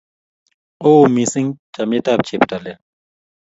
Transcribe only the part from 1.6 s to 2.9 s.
chamnyetab cheptailel